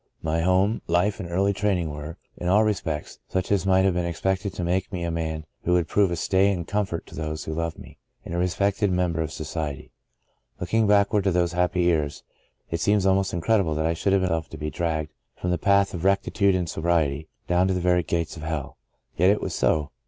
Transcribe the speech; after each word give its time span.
My 0.23 0.41
home, 0.41 0.81
life 0.87 1.19
and 1.19 1.29
early 1.29 1.53
training 1.53 1.91
were, 1.91 2.17
in 2.35 2.47
all 2.47 2.63
respects, 2.63 3.19
such 3.27 3.51
as 3.51 3.67
might 3.67 3.85
have 3.85 3.93
been 3.93 4.03
expected 4.07 4.51
to 4.55 4.63
make 4.63 4.91
me 4.91 5.03
a 5.03 5.11
man 5.11 5.45
who 5.63 5.73
would 5.73 5.87
prove 5.87 6.09
a 6.09 6.15
stay 6.15 6.51
and 6.51 6.67
comfort 6.67 7.05
to 7.05 7.13
those 7.13 7.43
who 7.43 7.53
loved 7.53 7.77
me, 7.77 7.99
and 8.25 8.33
a 8.33 8.39
respected 8.39 8.91
mem 8.91 9.13
ber 9.13 9.21
of 9.21 9.31
society. 9.31 9.91
Looking 10.59 10.87
backward 10.87 11.23
to 11.25 11.31
those 11.31 11.53
happy 11.53 11.81
years, 11.83 12.23
it 12.71 12.81
seems 12.81 13.05
almost 13.05 13.31
incredible 13.31 13.75
that 13.75 13.85
I 13.85 13.93
should 13.93 14.13
have 14.13 14.23
allowed 14.23 14.29
myself 14.29 14.49
to 14.49 14.57
be 14.57 14.71
dragged 14.71 15.13
from 15.39 15.51
th& 15.51 15.61
path 15.61 15.93
of 15.93 16.03
rectitude 16.03 16.55
and 16.55 16.67
sobriety, 16.67 17.27
down 17.47 17.67
to 17.67 17.73
the 17.75 17.79
very 17.79 18.01
gates 18.01 18.35
of 18.35 18.41
hell. 18.41 18.77
Yet 19.17 19.29
it 19.29 19.39
was 19.39 19.53
so. 19.53 19.91